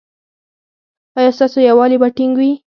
ایا 1.17 1.31
ستاسو 1.37 1.57
یووالي 1.69 1.97
به 2.01 2.07
ټینګ 2.17 2.33
وي؟ 2.39 2.51